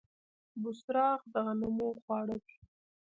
بوسراغ 0.61 1.19
د 1.33 1.35
غنمو 1.45 1.89
خواړه 2.01 2.37
دي. 2.45 2.55